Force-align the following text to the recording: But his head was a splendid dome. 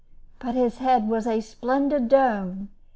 But 0.39 0.55
his 0.55 0.79
head 0.79 1.07
was 1.07 1.27
a 1.27 1.39
splendid 1.41 2.09
dome. 2.09 2.69